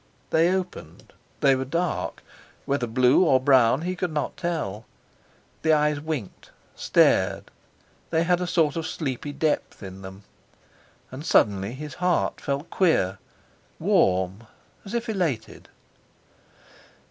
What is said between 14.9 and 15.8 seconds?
if elated.